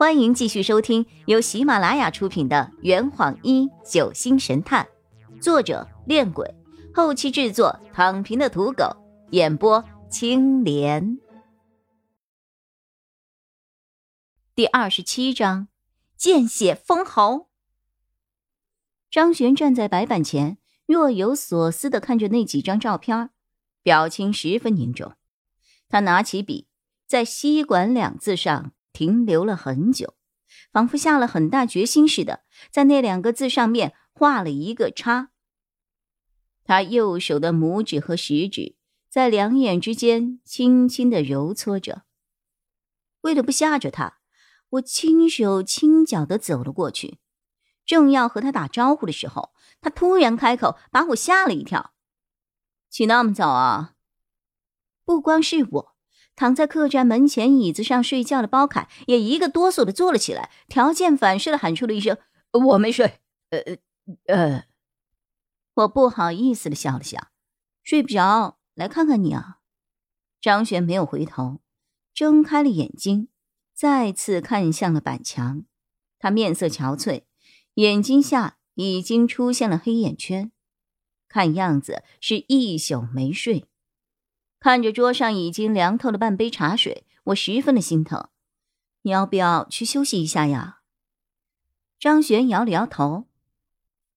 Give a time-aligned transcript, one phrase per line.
[0.00, 4.88] 欢迎继续收听由喜马拉雅出品的《圆谎一九星神探》，
[5.42, 6.54] 作者：恋鬼，
[6.94, 8.96] 后期制作：躺平的土狗，
[9.32, 11.18] 演播：青莲。
[14.54, 15.68] 第二十七章：
[16.16, 17.50] 见血封喉。
[19.10, 20.56] 张璇站在白板前，
[20.86, 23.28] 若有所思的看着那几张照片，
[23.82, 25.12] 表情十分凝重。
[25.90, 26.68] 他拿起笔，
[27.06, 28.72] 在“吸管”两字上。
[28.92, 30.14] 停留了很久，
[30.72, 35.30] 仿佛下了很大决心似的，在那两个字上面画了一个叉。
[36.64, 38.76] 他右手的拇指和食指
[39.08, 42.04] 在两眼之间轻轻的揉搓着。
[43.22, 44.18] 为了不吓着他，
[44.70, 47.18] 我轻手轻脚的走了过去，
[47.84, 51.92] 正要和他打招呼的时候，他突然开口，把我吓了一跳
[52.88, 53.94] ：“起那么早啊？”
[55.04, 55.96] 不光是我。
[56.40, 62.16] 躺在客栈门前椅子上睡觉的包凯也一个哆嗦的坐了起来，条件反射的喊出了一声
[62.72, 63.20] ：“我没睡。”
[63.52, 63.76] 呃
[64.24, 64.64] 呃，
[65.74, 67.28] 我不好意思的笑了笑
[67.84, 69.58] ：“睡不着，来看看你啊。”
[70.40, 71.60] 张璇没有回头，
[72.14, 73.28] 睁开了眼睛，
[73.74, 75.66] 再次看向了板墙。
[76.18, 77.24] 他面色憔悴，
[77.74, 80.50] 眼睛下已经出现了黑眼圈，
[81.28, 83.66] 看样子是一宿没睡。
[84.60, 88.28] 看着桌上已经凉透了半杯茶水，我十分的心疼。
[89.00, 90.80] 你要不要去休息一下呀？
[91.98, 93.24] 张璇摇了摇头。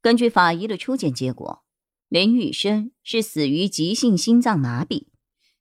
[0.00, 1.64] 根据法医的初检结果，
[2.06, 5.08] 林雨生是死于急性心脏麻痹，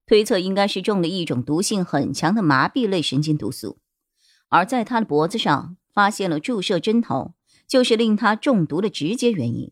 [0.05, 3.79] 推测应该是中了一种毒性很强的麻痹类神经毒素。
[4.49, 7.33] 而在他的脖子上发现了注射针头，
[7.67, 9.71] 就是令他中毒的直接原因。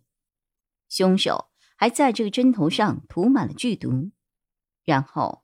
[0.90, 4.10] 凶手还在这个针头上涂满了剧毒。
[4.86, 5.44] 然后，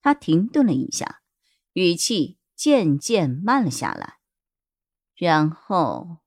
[0.00, 1.22] 他停顿了一下，
[1.72, 4.18] 语气渐渐慢了下来。
[5.16, 6.18] 然后，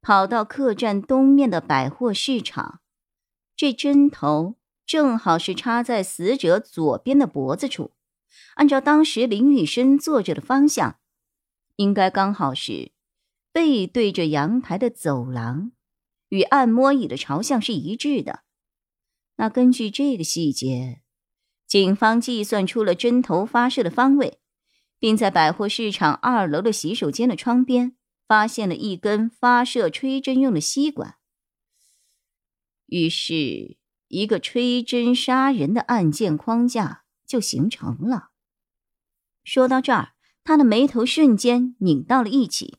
[0.00, 2.80] 跑到客栈东面的百货市场，
[3.54, 7.92] 这针头正好是插在死者左边的脖子处。
[8.54, 10.98] 按照当时林雨生坐着的方向，
[11.76, 12.92] 应该刚好是
[13.52, 15.72] 背对着阳台的走廊，
[16.30, 18.42] 与按摩椅的朝向是一致的。
[19.36, 21.01] 那根据这个细节。
[21.72, 24.38] 警方计算出了针头发射的方位，
[24.98, 27.96] 并在百货市场二楼的洗手间的窗边
[28.28, 31.14] 发现了一根发射吹针用的吸管。
[32.84, 33.78] 于是，
[34.08, 38.32] 一个吹针杀人的案件框架就形成了。
[39.42, 40.12] 说到这儿，
[40.44, 42.76] 他的眉头瞬间拧到了一起，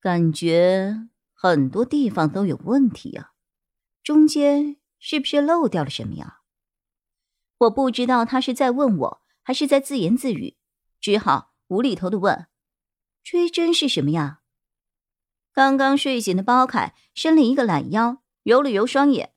[0.00, 3.32] 感觉很多地方都有问题啊，
[4.00, 6.42] 中间是不是漏掉了什么呀？
[7.58, 10.56] 我不知道他是在问我，还是在自言自语，
[11.00, 12.48] 只好无厘头的问
[13.22, 14.40] ：“吹针是什么呀？”
[15.54, 19.32] 刚刚睡醒的包凯伸了一个懒腰，揉了揉双眼：“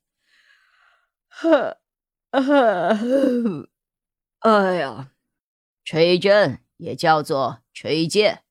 [1.30, 1.78] 呵，
[2.32, 3.70] 呵，
[4.40, 5.12] 哎呀，
[5.86, 8.44] 吹针也叫做吹剑，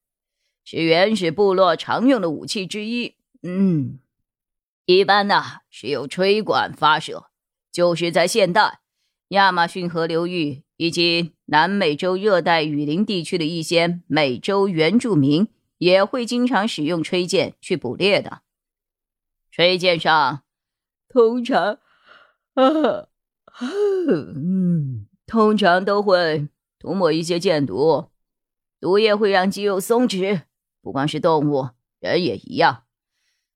[0.64, 3.16] 是原始部落常用的武器之一。
[3.42, 3.98] 嗯，
[4.84, 7.30] 一般呢是由吹管发射，
[7.72, 8.80] 就是在现代。”
[9.28, 15.48] 亚马逊河流域以及南美洲热带雨林地区的一些美洲原住民
[15.78, 18.42] 也会经常使用吹剑去捕猎的。
[19.50, 20.42] 吹剑上
[21.08, 21.78] 通常，
[22.54, 23.08] 啊，
[23.58, 26.48] 嗯，通常都会
[26.78, 28.10] 涂抹一些箭毒，
[28.78, 30.42] 毒液会让肌肉松弛，
[30.82, 31.70] 不光是动物，
[32.00, 32.84] 人也一样。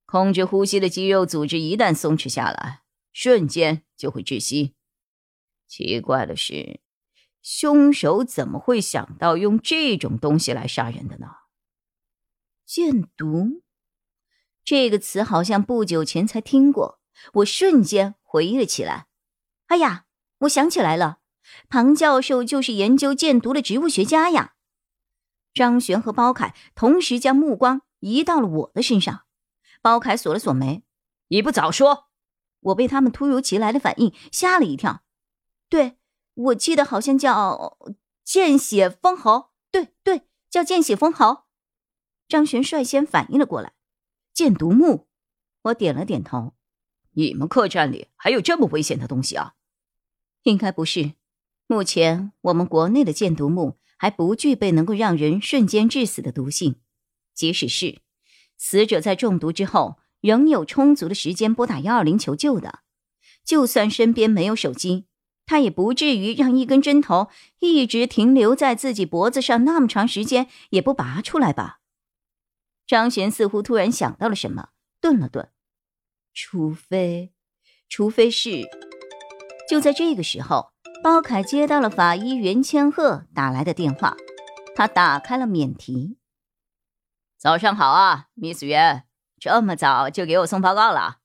[0.06, 2.80] 控制呼吸的肌肉组织一旦松弛下来，
[3.12, 4.74] 瞬间就会窒息。
[5.70, 6.80] 奇怪的是，
[7.42, 11.28] 凶手怎么会想到用这种东西来杀人的呢？
[12.66, 13.62] 箭毒
[14.64, 17.00] 这个词好像不久前才听过，
[17.34, 19.06] 我瞬间回忆了起来。
[19.68, 20.06] 哎呀，
[20.38, 21.20] 我想起来了，
[21.68, 24.54] 庞教授就是研究箭毒的植物学家呀！
[25.54, 29.22] 张璇和包凯同时将目光移到了我的身上。
[29.80, 30.82] 包凯锁了锁眉
[31.30, 32.08] ：“你不早说！”
[32.58, 35.04] 我被他们突如其来的反应吓了一跳。
[35.70, 35.96] 对，
[36.34, 37.78] 我记得好像叫
[38.22, 39.52] 见血封喉。
[39.70, 41.44] 对对，叫见血封喉。
[42.28, 43.72] 张璇率先反应了过来，
[44.34, 45.06] 箭毒木。
[45.62, 46.54] 我点了点头。
[47.12, 49.54] 你们客栈里还有这么危险的东西啊？
[50.42, 51.12] 应该不是。
[51.66, 56.80] 目前我们国内的箭毒木还不具备能够让人瞬间致死的毒性。
[57.34, 58.00] 即使是
[58.56, 62.80] 死者在中毒之后，仍有充足的时间拨打幺二零求救的。
[63.44, 65.06] 就算身边没有手机。
[65.50, 71.80] 他也不至于让一根针头一直停留在自己脖子上那么长时间也不拔出来吧？
[72.86, 74.68] 张璇似乎突然想到了什么，
[75.00, 75.50] 顿了顿，
[76.32, 77.32] 除非，
[77.88, 78.68] 除非是……
[79.68, 80.70] 就在这个时候，
[81.02, 84.16] 包凯接到了法医袁千鹤打来的电话，
[84.76, 86.16] 他打开了免提。
[87.36, 89.02] 早上好啊，Miss 袁，
[89.40, 91.19] 这么早就给我送报告了。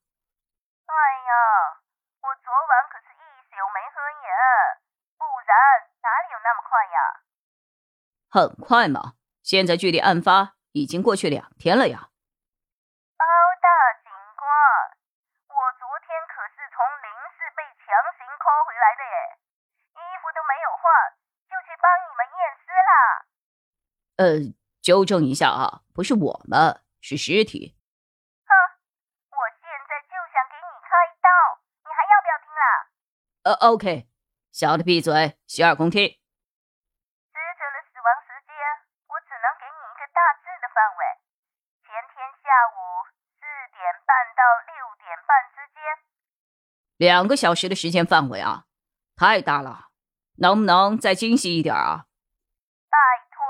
[8.36, 9.16] 很快嘛！
[9.42, 12.12] 现在距离案发已经过去两天了呀。
[13.16, 13.24] 包
[13.64, 13.68] 大
[14.04, 14.44] 警官，
[15.48, 17.88] 我昨天可是从林氏被强
[18.20, 19.16] 行抠回来的耶，
[19.96, 21.16] 衣服都没有换
[21.48, 22.92] 就去帮你们验尸了。
[24.20, 27.80] 呃，纠正一下啊，不是我们，是尸体。
[28.44, 28.52] 哼，
[29.32, 30.92] 我现在就想给你开
[31.24, 31.32] 刀，
[31.88, 32.68] 你还要不要听啦？
[33.44, 34.10] 呃，OK，
[34.52, 36.20] 小的闭嘴，洗耳恭听。
[46.98, 48.64] 两个小时的时间范围啊，
[49.16, 49.92] 太大了，
[50.40, 52.08] 能不能再精细一点啊？
[52.88, 52.98] 拜
[53.28, 53.44] 托，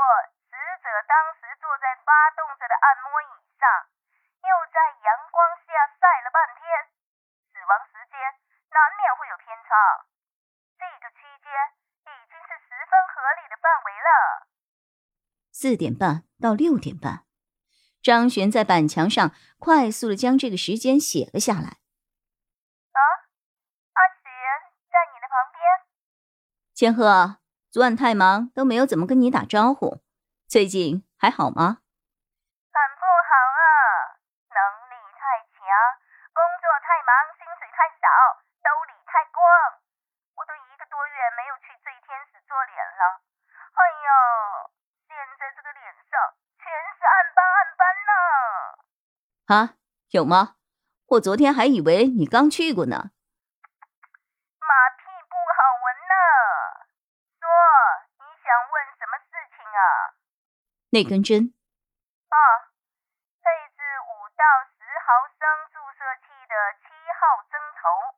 [0.50, 3.66] 死者当时坐在发动着的按摩椅上，
[4.42, 6.66] 又在阳光下晒了半天，
[7.54, 8.18] 死亡时间
[8.74, 9.70] 难免会有偏差。
[10.82, 11.54] 这个区间
[12.10, 14.10] 已经是十分合理的范围了。
[15.54, 17.30] 四点半到六点半，
[18.02, 21.78] 张璇在板墙上快速的将这个时间写了下来。
[26.76, 27.40] 千鹤，
[27.72, 30.04] 昨晚太忙，都没有怎么跟你打招呼。
[30.44, 31.80] 最近还好吗？
[32.68, 33.64] 很不好啊，
[34.52, 34.60] 能
[34.92, 35.64] 力太强，
[36.36, 38.04] 工作太忙，薪水太少，
[38.60, 39.40] 兜里太光。
[40.36, 43.24] 我都一个多月没有去醉天使做脸了。
[43.56, 44.10] 哎呀，
[45.08, 45.80] 现在这个脸
[46.12, 48.12] 上全是暗斑暗斑呢。
[49.48, 49.80] 啊，
[50.12, 50.60] 有吗？
[51.16, 53.16] 我昨天还以为你刚去过呢。
[60.96, 61.52] 那根针
[62.32, 62.38] 啊，
[63.44, 65.44] 配置五到十毫升
[65.76, 66.88] 注射器的七
[67.20, 68.16] 号针头，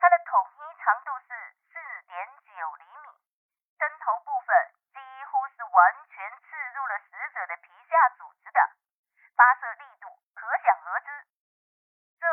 [0.00, 1.28] 它的统一长度是
[1.68, 1.76] 四
[2.08, 2.16] 点
[2.48, 3.12] 九厘米，
[3.76, 4.56] 针头部分
[4.96, 4.96] 几
[5.28, 5.76] 乎是完
[6.08, 8.60] 全刺入了死者的皮下组织的，
[9.36, 11.28] 发射力度可想而知。
[12.16, 12.24] 这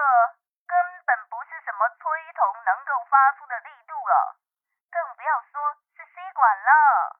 [0.72, 4.40] 根本不是什么催筒能够发出的力度了，
[4.88, 5.60] 更不要说
[6.00, 7.20] 是吸管了。